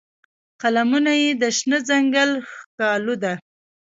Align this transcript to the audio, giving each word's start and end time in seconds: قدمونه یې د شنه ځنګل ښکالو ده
قدمونه 0.61 1.11
یې 1.21 1.29
د 1.41 1.43
شنه 1.57 1.77
ځنګل 1.89 2.31
ښکالو 2.51 3.13
ده 3.23 3.33